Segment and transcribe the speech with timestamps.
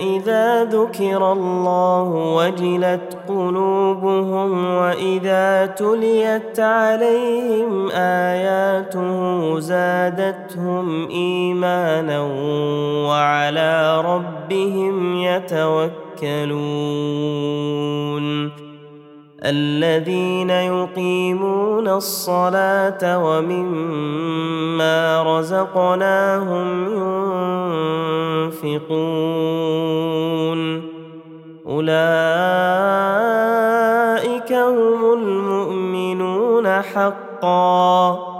[0.00, 12.20] اذا ذكر الله وجلت قلوبهم وإذا تليت عليهم آياته زادتهم إيمانا
[13.08, 16.70] وعلى ربهم يتوكلون
[19.44, 26.88] الذين يقيمون الصلاة ومما رزقناهم
[28.64, 29.20] ينفقون.
[31.66, 31.90] أولئك
[34.52, 38.39] هم المؤمنون حقا.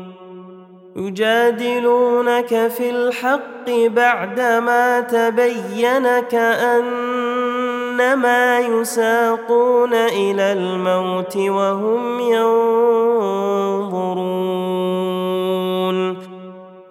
[0.95, 7.39] يجادلونك في الحق بعدما تبين كأنما
[8.59, 12.81] يساقون إلى الموت وهم ينظرون.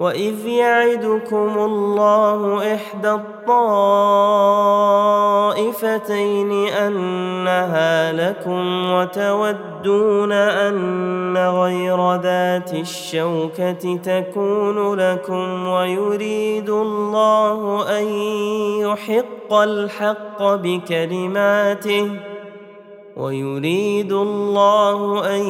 [0.00, 3.10] وإذ يعدكم الله إحدى
[5.60, 18.04] الطائفتين أنها لكم وتودون أن غير ذات الشوكة تكون لكم ويريد الله أن
[18.80, 22.10] يحق الحق بكلماته
[23.16, 25.40] ويريد الله أن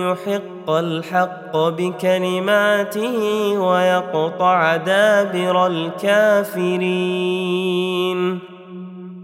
[0.00, 3.18] يحق الحق بكلماته
[3.60, 6.98] ويقطع دابر الكافرين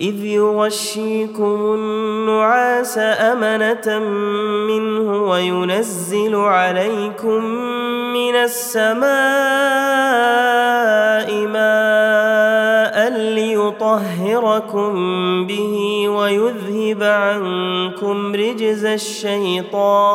[0.00, 3.98] إذ يغشيكم النعاس أمنة
[4.68, 7.44] منه وينزل عليكم
[8.14, 9.04] من السماء
[11.46, 14.92] ماء ليطهركم
[15.46, 20.14] به ويذهب عنكم رجز الشيطان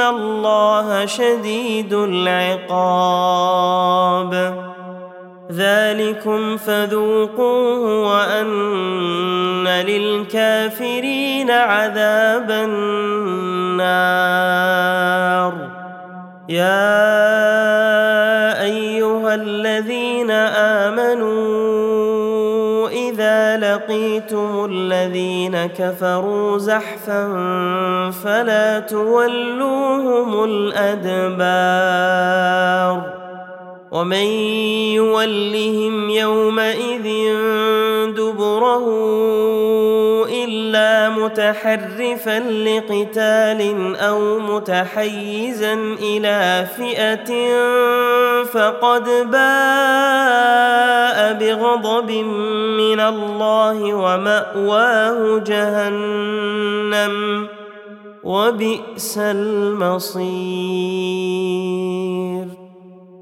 [0.00, 3.38] الله شديد العقاب
[5.52, 13.88] ذلكم فذوقوه وان للكافرين عذاب النار
[16.48, 17.67] يا
[24.28, 27.30] لقيتم الذين كفروا زحفا
[28.10, 31.88] فلا تولوهم الأدبار
[33.90, 34.26] ومن
[34.94, 37.08] يولهم يومئذ
[38.16, 38.97] دبره
[41.28, 47.30] متحرفا لقتال أو متحيزا إلى فئة
[48.44, 52.10] فقد باء بغضب
[52.78, 57.46] من الله ومأواه جهنم
[58.22, 60.28] وبئس المصير.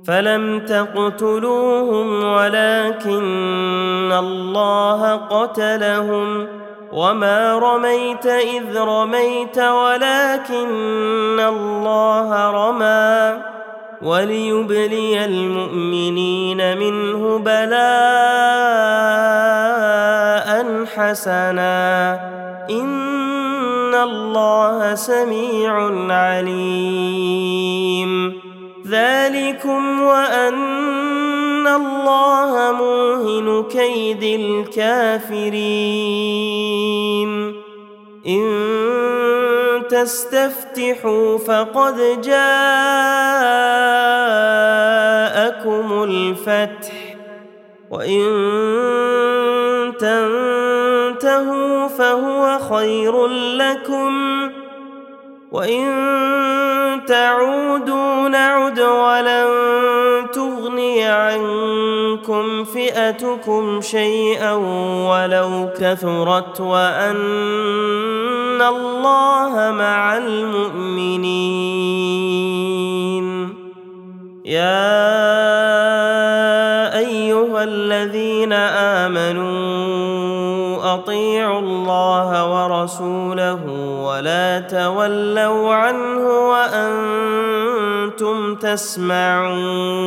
[0.07, 6.49] فلم تقتلوهم ولكن الله قتلهم.
[6.93, 13.43] وما رميت اذ رميت ولكن الله رمى
[14.03, 17.77] وليبلي المؤمنين منه بلاء
[20.97, 22.15] حسنا
[22.71, 25.73] ان الله سميع
[26.15, 27.87] عليم
[28.87, 30.86] ذلكم وان
[31.77, 35.67] الله موهن كيد الكافرين.
[38.27, 42.37] إن تستفتحوا فقد جاءكم
[46.03, 47.17] الفتح
[47.91, 48.23] وإن
[50.01, 53.27] تنتهوا فهو خير
[53.57, 54.51] لكم
[55.53, 55.87] وإن
[57.07, 59.47] تعودوا نعد ولن
[60.33, 61.66] تغني عنكم
[62.65, 64.53] فئتكم شيئا
[65.11, 71.67] ولو كثرت وأن الله مع المؤمنين.
[74.45, 75.07] يا
[76.99, 78.53] أيها الذين
[79.03, 83.63] آمنوا أطيعوا الله ورسوله
[84.03, 90.07] ولا تولوا عنه وأنتم تسمعون.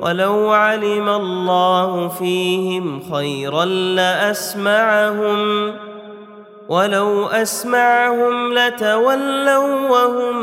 [0.00, 5.72] ولو علم الله فيهم خيرا لأسمعهم
[6.68, 10.36] ولو أسمعهم لتولوا وهم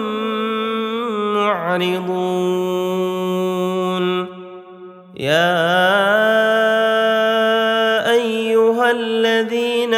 [1.35, 2.97] معرضون.
[5.17, 5.57] يا
[8.11, 9.93] أيها الذين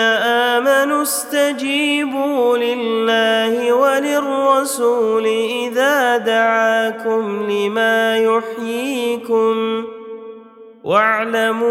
[0.55, 2.98] آمنوا استجيبوا لله
[4.59, 9.85] وللرسول إذا دعاكم لما يحييكم
[10.83, 11.69] واعلموا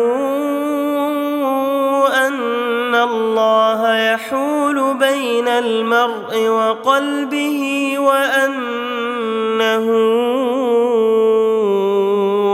[2.27, 9.87] أن الله يحول بين المرء وقلبه وأنه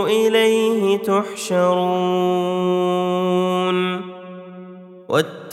[0.07, 2.94] إليه تحشرون.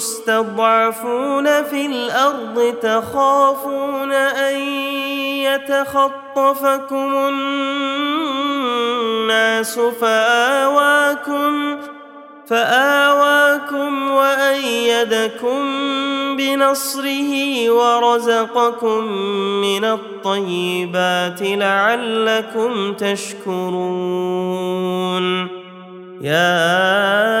[0.00, 4.56] مستضعفون في الأرض تخافون أن
[5.44, 7.28] يتخطفكم
[8.48, 11.76] الناس فآواكم
[12.46, 15.60] فآواكم وأيدكم
[16.36, 19.04] بنصره ورزقكم
[19.60, 24.40] من الطيبات لعلكم تشكرون
[26.20, 27.40] يا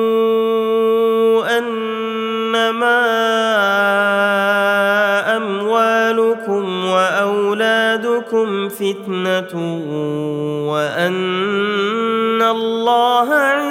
[8.33, 9.53] واولادكم فتنة
[10.71, 13.70] وأن الله عنده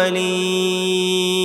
[0.00, 1.36] الأولين.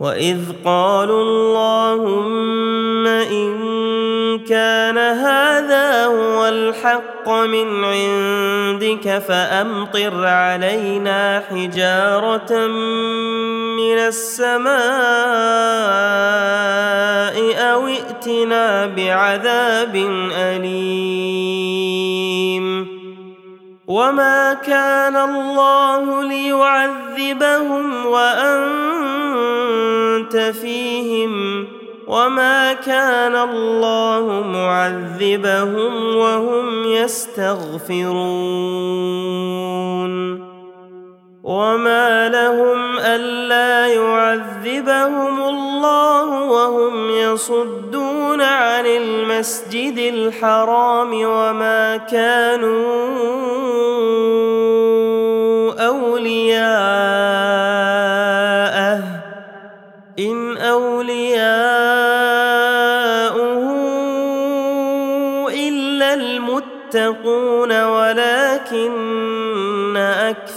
[0.00, 3.58] وإذ قالوا اللهم إن
[4.38, 12.66] كان هذا هو الحق من عندك فأمطر علينا حجارة
[13.76, 14.78] من السماء
[17.72, 19.96] أو ائتنا بعذاب
[20.32, 22.17] أليم.
[23.88, 28.56] وما كان الله ليعذبهم وانت
[30.36, 31.66] فيهم
[32.08, 38.18] وما كان الله معذبهم وهم يستغفرون
[41.48, 52.88] وما لهم الا يعذبهم الله وهم يصدون عن المسجد الحرام وما كانوا
[55.88, 56.68] اولياءه
[60.18, 61.48] ان اولياؤه
[65.48, 67.47] الا المتقون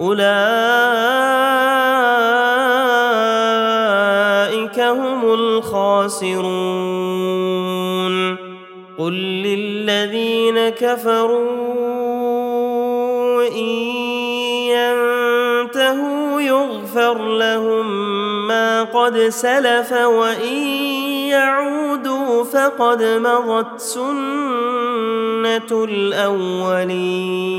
[0.00, 0.18] أولئك
[4.80, 7.08] هم الخاسرون.
[8.98, 11.88] قل للذين كفروا
[13.48, 13.68] إن
[14.74, 17.86] ينتهوا يغفر لهم
[18.48, 20.56] ما قد سلف وإن
[21.28, 27.58] يعودوا فقد مضت سنة الأولين.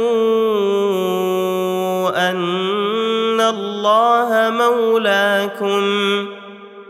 [4.91, 5.83] مولاكم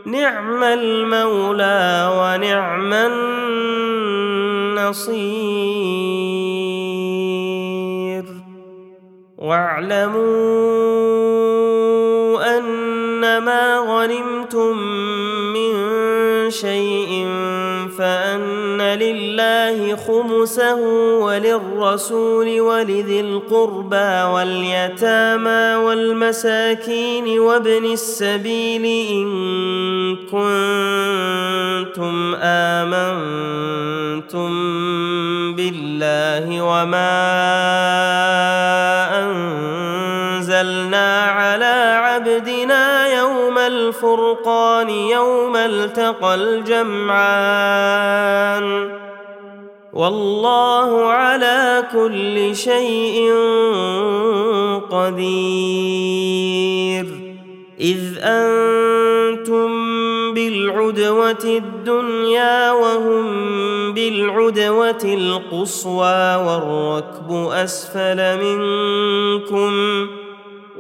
[0.06, 2.94] نعم المولى ونعم
[4.74, 5.22] النصير.
[9.38, 10.22] واعلموا
[12.58, 14.78] أن ما غنمتم
[15.54, 15.72] من
[16.50, 17.28] شيء
[17.98, 19.21] فأن لله
[20.08, 20.76] خمسه
[21.20, 29.28] وللرسول ولذي القربى واليتامى والمساكين وابن السبيل إن
[30.32, 34.52] كنتم آمنتم
[35.56, 37.22] بالله وما
[39.24, 47.02] أنزلنا على عبدنا يوم الفرقان يوم التقى الجمعان
[49.94, 53.34] والله على كل شيء
[54.92, 56.12] قدير.
[57.80, 59.72] إذ أنتم
[60.34, 63.26] بالعدوة الدنيا وهم
[63.94, 70.08] بالعدوة القصوى والركب أسفل منكم.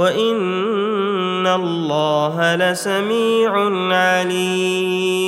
[0.00, 3.52] وإن الله لسميع
[3.96, 5.20] عليم.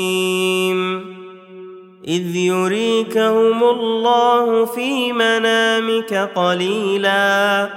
[2.08, 7.68] إذ يريكهم الله في منامك قليلا.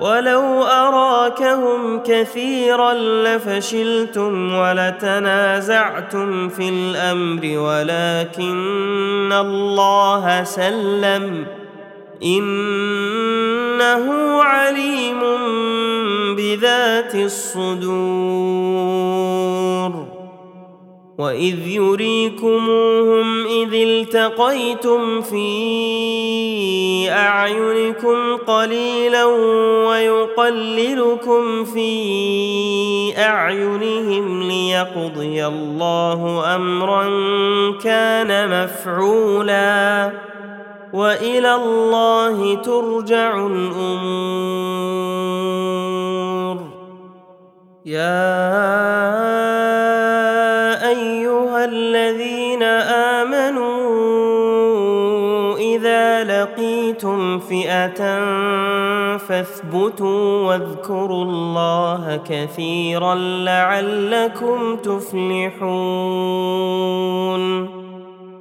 [0.00, 11.61] ولو أراكهم كثيرا لفشلتم ولتنازعتم في الأمر ولكن الله سلم.
[12.24, 15.20] إنه عليم
[16.36, 18.92] بذات الصدور.
[21.18, 29.24] وإذ يريكموهم إذ التقيتم في أعينكم قليلا
[29.88, 37.04] ويقللكم في أعينهم ليقضي الله امرا
[37.84, 40.12] كان مفعولا.
[40.92, 44.72] وإلى الله ترجع الأمور.
[47.86, 48.32] يا
[50.88, 52.62] أيها الذين
[53.22, 53.72] آمنوا
[55.58, 58.18] إذا لقيتم فئة
[59.16, 65.72] فاثبتوا واذكروا الله كثيرا لعلكم تفلحون.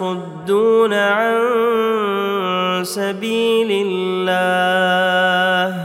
[0.00, 1.40] ويصدون عن
[2.84, 5.76] سبيل الله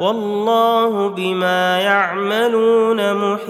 [0.00, 3.44] والله بما يعملون محيط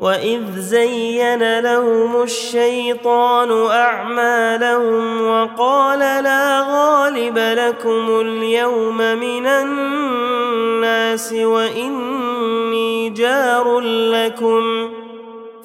[0.00, 14.90] وإذ زين لهم الشيطان أعمالهم وقال لا غالب لكم اليوم من الناس وإني جار لكم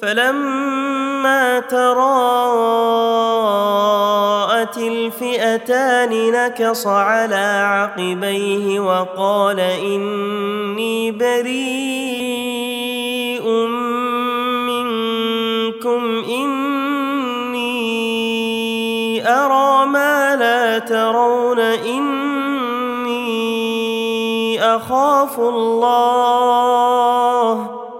[0.02, 1.09] فلما
[1.60, 3.10] تراءت
[4.78, 11.50] الفئتان نكص على عقبيه وقال إني بريء
[14.68, 17.70] منكم إني
[19.28, 22.20] أرى ما لا ترون إني
[24.62, 26.60] أخاف الله.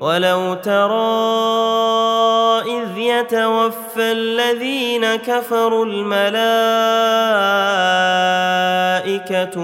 [0.00, 0.98] ولو ترى
[2.60, 6.62] اذ يتوفى الذين كفروا الملائكه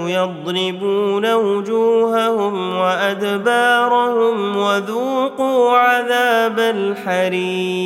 [0.09, 7.85] يضربون وجوههم وادبارهم وذوقوا عذاب الحريق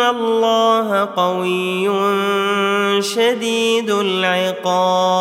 [0.00, 1.90] ان الله قوي
[3.02, 5.20] شديد العقاب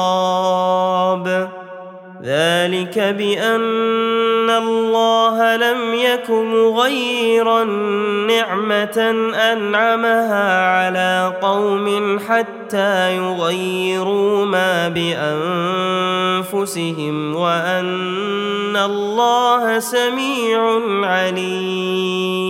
[2.23, 7.63] ذلك بان الله لم يك مغيرا
[8.27, 9.15] نعمه
[9.51, 14.87] انعمها على قوم حتى يغيروا ما
[16.47, 22.49] بانفسهم وان الله سميع عليم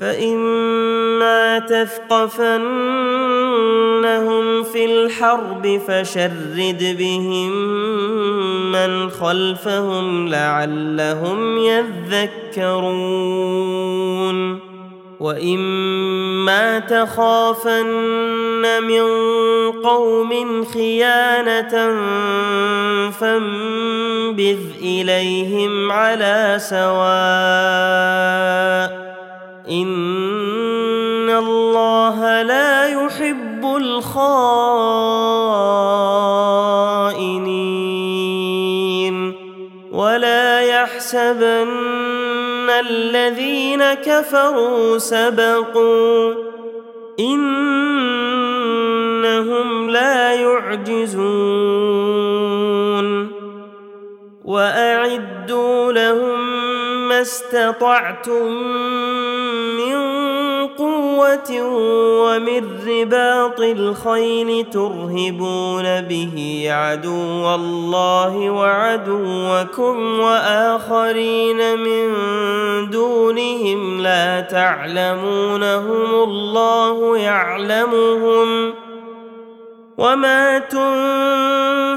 [0.00, 2.68] فإما تثقفنهم
[4.62, 7.52] في الحرب فشرد بهم
[8.72, 13.08] من خلفهم لعلهم يذكرون
[15.20, 17.86] وإما تخافن
[18.82, 19.02] من
[19.82, 21.70] قوم خيانة
[23.10, 28.18] فانبذ إليهم على سواء
[29.70, 34.78] ان الله لا يحب الخائنين
[39.92, 41.68] ولا يحسبن
[42.70, 46.34] الذين كفروا سبقوا
[47.20, 47.90] انهم
[49.90, 51.78] لا يعجزون
[54.44, 56.37] واعدوا لهم
[57.18, 58.46] ما استطعتم
[59.76, 59.98] من
[60.66, 61.62] قوة
[62.22, 72.10] ومن رباط الخيل ترهبون به عدو الله وعدوكم وآخرين من
[72.90, 78.74] دونهم لا تعلمونهم الله يعلمهم
[79.98, 81.90] وما تنفقوا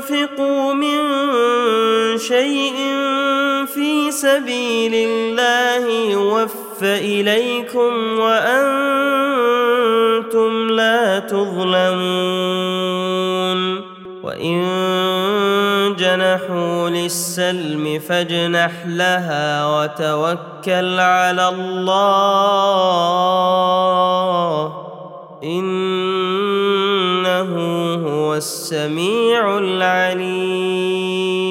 [0.73, 0.97] من
[2.17, 2.73] شيء
[3.75, 8.71] في سبيل الله يوفى إليكم وأنتم
[10.69, 12.61] لا تظلمون.
[14.23, 14.61] وإن
[15.99, 21.91] جنحوا للسلم فاجنح لها وتوكل على الله.
[25.43, 25.91] إنه
[28.07, 31.50] هو السميع العليم.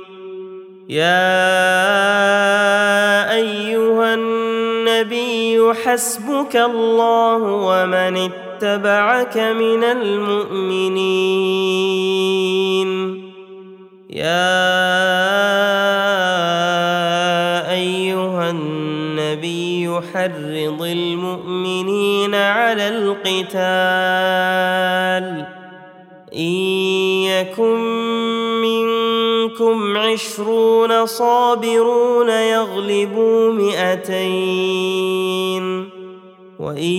[0.91, 1.31] يا
[3.35, 10.91] أيها النبي حسبك الله ومن اتبعك من المؤمنين.
[14.09, 14.51] يا
[17.71, 23.61] أيها النبي حرض المؤمنين على القتال.
[26.35, 26.51] إن
[27.27, 28.01] يكن
[29.51, 34.81] منكم عشرون صابرون يغلبوا مئتين.
[36.59, 36.93] وإن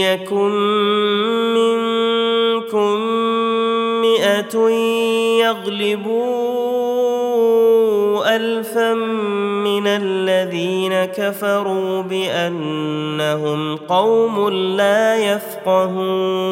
[0.00, 0.50] يكن
[1.54, 3.00] منكم
[4.00, 4.68] مئة
[5.40, 6.40] يغلبوا
[8.36, 8.94] الفا
[9.64, 16.50] من الذين كفروا بأنهم قوم لا يفقهون.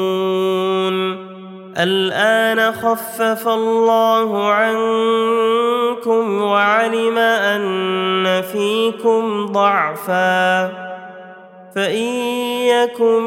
[1.79, 10.69] الآن خفف الله عنكم وعلم أن فيكم ضعفا
[11.75, 12.07] فإن
[12.67, 13.23] يكن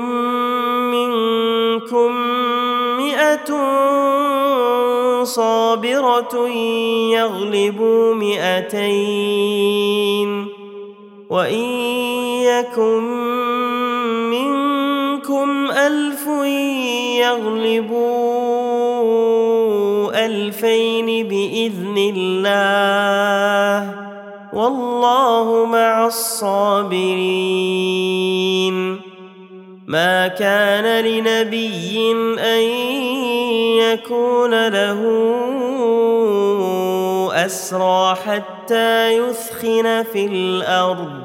[0.91, 2.11] منكم
[2.97, 3.51] مئة
[5.23, 6.47] صابرة
[7.11, 9.61] يغلبوا مئتين
[11.29, 11.65] وإن
[12.43, 13.03] يكن
[14.29, 16.27] منكم ألف
[17.21, 18.20] يغلبوا
[20.31, 23.95] الفين بإذن الله
[24.53, 27.51] والله مع الصابرين.
[29.87, 32.61] ما كان لنبي أن
[33.79, 35.01] يكون له
[37.45, 41.21] أسرى حتى يثخن في الأرض.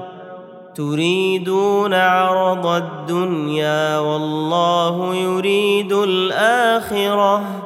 [0.74, 7.65] تريدون عرض الدنيا والله يريد الآخرة.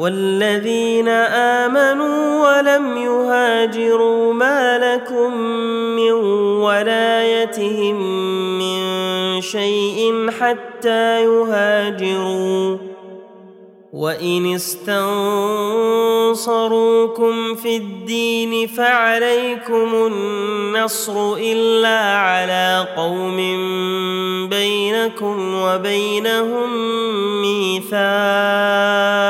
[0.00, 1.08] والذين
[1.68, 5.36] آمنوا ولم يهاجروا ما لكم
[5.96, 6.12] من
[6.64, 7.96] ولايتهم
[8.58, 8.80] من
[9.40, 12.76] شيء حتى يهاجروا.
[13.92, 14.84] وإن استنصروكم
[17.54, 23.36] في الدين فعليكم النصر إلا على قوم
[24.48, 26.70] بينكم وبينهم
[27.42, 29.29] ميثاق.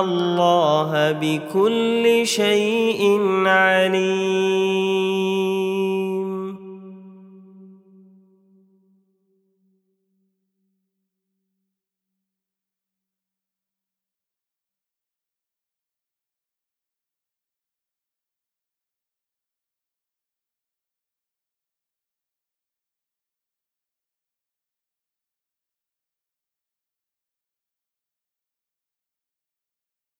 [0.00, 5.51] الله بكل شيء عليم.